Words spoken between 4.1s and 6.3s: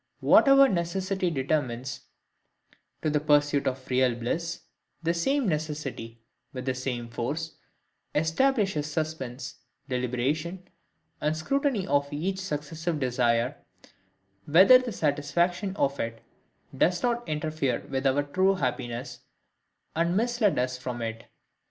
bliss, the same necessity,